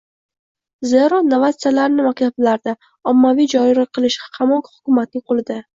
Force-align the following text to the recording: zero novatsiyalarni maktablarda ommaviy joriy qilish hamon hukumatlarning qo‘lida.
zero 0.93 1.19
novatsiyalarni 1.33 2.07
maktablarda 2.09 2.75
ommaviy 3.13 3.53
joriy 3.57 3.89
qilish 4.01 4.23
hamon 4.41 4.69
hukumatlarning 4.77 5.31
qo‘lida. 5.33 5.67